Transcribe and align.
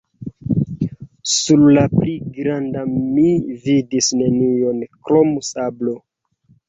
Sur 1.33 1.67
la 1.77 1.83
pli 1.91 2.15
granda 2.37 2.85
mi 2.95 3.27
vidis 3.67 4.11
nenion 4.23 4.83
krom 5.09 5.35
sablo. 5.51 5.95